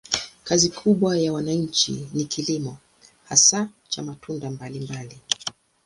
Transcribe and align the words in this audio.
Kazi 0.43 0.69
kubwa 0.69 1.17
ya 1.17 1.33
wananchi 1.33 2.07
ni 2.13 2.25
kilimo, 2.25 2.77
hasa 3.29 3.69
cha 3.89 4.03
matunda 4.03 4.49
mbalimbali. 4.51 5.21